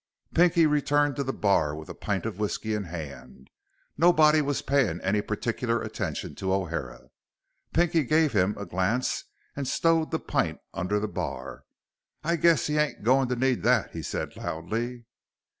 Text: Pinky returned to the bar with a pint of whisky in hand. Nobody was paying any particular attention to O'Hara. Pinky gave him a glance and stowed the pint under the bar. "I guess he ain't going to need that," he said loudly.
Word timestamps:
Pinky 0.33 0.65
returned 0.65 1.15
to 1.17 1.23
the 1.23 1.31
bar 1.31 1.75
with 1.75 1.87
a 1.87 1.93
pint 1.93 2.25
of 2.25 2.39
whisky 2.39 2.73
in 2.73 2.85
hand. 2.85 3.49
Nobody 3.99 4.41
was 4.41 4.63
paying 4.63 4.99
any 5.01 5.21
particular 5.21 5.79
attention 5.79 6.33
to 6.37 6.51
O'Hara. 6.51 7.09
Pinky 7.71 8.03
gave 8.03 8.33
him 8.33 8.55
a 8.57 8.65
glance 8.65 9.25
and 9.55 9.67
stowed 9.67 10.09
the 10.09 10.17
pint 10.17 10.59
under 10.73 10.99
the 10.99 11.07
bar. 11.07 11.65
"I 12.23 12.35
guess 12.37 12.65
he 12.65 12.79
ain't 12.79 13.03
going 13.03 13.29
to 13.29 13.35
need 13.35 13.61
that," 13.61 13.91
he 13.91 14.01
said 14.01 14.35
loudly. 14.35 15.05